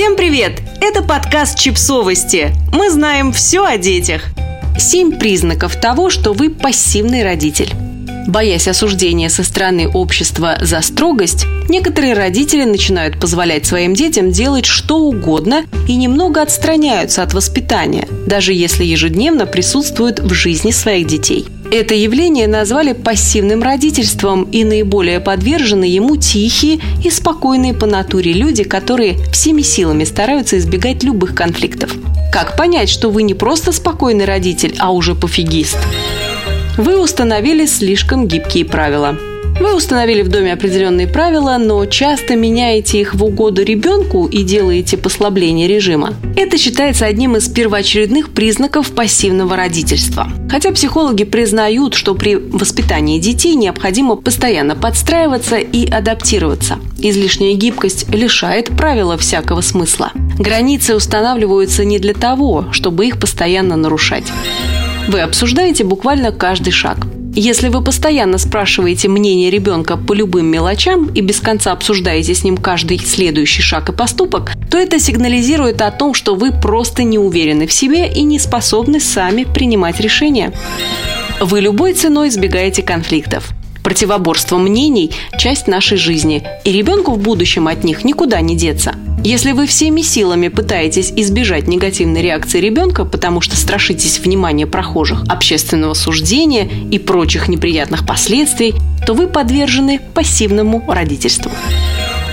[0.00, 0.62] Всем привет!
[0.80, 2.54] Это подкаст «Чипсовости».
[2.72, 4.22] Мы знаем все о детях.
[4.78, 7.89] Семь признаков того, что вы пассивный родитель.
[8.26, 14.98] Боясь осуждения со стороны общества за строгость, некоторые родители начинают позволять своим детям делать что
[14.98, 21.46] угодно и немного отстраняются от воспитания, даже если ежедневно присутствуют в жизни своих детей.
[21.72, 28.64] Это явление назвали пассивным родительством, и наиболее подвержены ему тихие и спокойные по натуре люди,
[28.64, 31.94] которые всеми силами стараются избегать любых конфликтов.
[32.32, 35.78] Как понять, что вы не просто спокойный родитель, а уже пофигист?
[36.80, 39.14] Вы установили слишком гибкие правила.
[39.60, 44.96] Вы установили в доме определенные правила, но часто меняете их в угоду ребенку и делаете
[44.96, 46.14] послабление режима.
[46.36, 50.32] Это считается одним из первоочередных признаков пассивного родительства.
[50.50, 56.78] Хотя психологи признают, что при воспитании детей необходимо постоянно подстраиваться и адаптироваться.
[56.98, 60.12] Излишняя гибкость лишает правила всякого смысла.
[60.38, 64.24] Границы устанавливаются не для того, чтобы их постоянно нарушать.
[65.08, 66.98] Вы обсуждаете буквально каждый шаг.
[67.34, 72.56] Если вы постоянно спрашиваете мнение ребенка по любым мелочам и без конца обсуждаете с ним
[72.56, 77.66] каждый следующий шаг и поступок, то это сигнализирует о том, что вы просто не уверены
[77.68, 80.52] в себе и не способны сами принимать решения.
[81.40, 83.50] Вы любой ценой избегаете конфликтов.
[83.90, 89.50] Противоборство мнений– часть нашей жизни, и ребенку в будущем от них никуда не деться– если
[89.50, 96.70] вы всеми силами пытаетесь избежать негативной реакции ребенка, потому что страшитесь внимания прохожих, общественного суждения
[96.90, 98.74] и прочих неприятных последствий,
[99.06, 101.50] то вы подвержены пассивному родительству.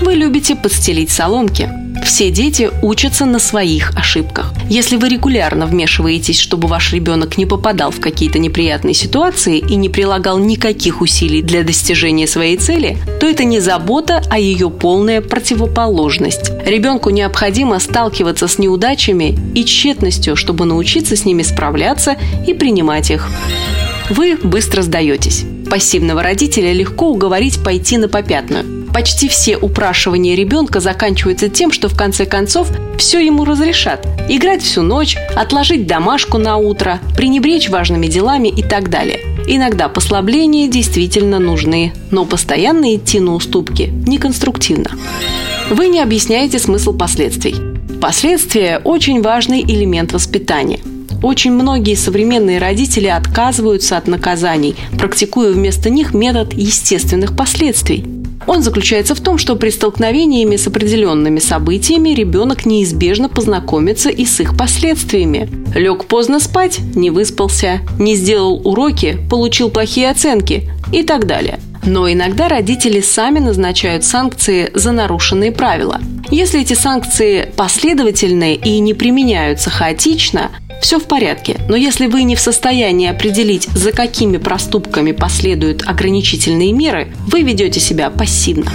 [0.00, 1.68] Вы любите подстелить соломки–
[2.10, 4.52] все дети учатся на своих ошибках.
[4.68, 9.88] Если вы регулярно вмешиваетесь, чтобы ваш ребенок не попадал в какие-то неприятные ситуации и не
[9.88, 16.50] прилагал никаких усилий для достижения своей цели, то это не забота, а ее полная противоположность.
[16.66, 23.30] Ребенку необходимо сталкиваться с неудачами и тщетностью, чтобы научиться с ними справляться и принимать их.
[24.10, 25.44] Вы быстро сдаетесь.
[25.70, 28.79] Пассивного родителя легко уговорить пойти на попятную.
[28.92, 32.68] Почти все упрашивания ребенка заканчиваются тем, что в конце концов
[32.98, 34.06] все ему разрешат.
[34.28, 39.20] Играть всю ночь, отложить домашку на утро, пренебречь важными делами и так далее.
[39.46, 44.90] Иногда послабления действительно нужны, но постоянно идти на уступки неконструктивно.
[45.70, 47.54] Вы не объясняете смысл последствий.
[48.00, 50.80] Последствия– очень важный элемент воспитания.
[51.22, 58.04] Очень многие современные родители отказываются от наказаний, практикуя вместо них метод естественных последствий–
[58.50, 64.40] он заключается в том, что при столкновениями с определенными событиями ребенок неизбежно познакомится и с
[64.40, 65.48] их последствиями.
[65.72, 71.60] Лег поздно спать– не выспался, не сделал уроки– получил плохие оценки и так далее.
[71.84, 76.00] Но иногда родители сами назначают санкции за нарушенные правила.
[76.32, 80.50] Если эти санкции последовательные и не применяются хаотично,
[80.80, 81.56] все в порядке.
[81.68, 87.80] Но если вы не в состоянии определить, за какими проступками последуют ограничительные меры, вы ведете
[87.80, 88.72] себя пассивно.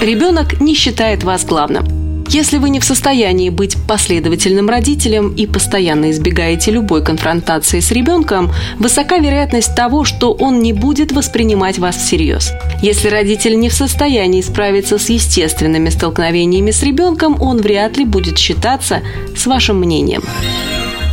[0.00, 1.98] Ребенок не считает вас главным.
[2.30, 8.52] Если вы не в состоянии быть последовательным родителем и постоянно избегаете любой конфронтации с ребенком,
[8.78, 12.52] высока вероятность того, что он не будет воспринимать вас всерьез.
[12.82, 18.36] Если родитель не в состоянии справиться с естественными столкновениями с ребенком, он вряд ли будет
[18.36, 19.00] считаться
[19.34, 20.22] с вашим мнением.